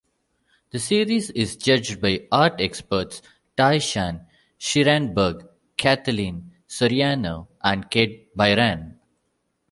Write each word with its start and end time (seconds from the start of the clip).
The 0.71 0.79
series 0.79 1.29
is 1.29 1.55
judged 1.57 2.01
by 2.01 2.25
art 2.31 2.53
experts 2.59 3.21
Tai-Shan 3.55 4.25
Schierenberg, 4.57 5.47
Kathleen 5.77 6.53
Soriano 6.67 7.45
and 7.63 7.87
Kate 7.87 8.35
Bryan. 8.35 8.99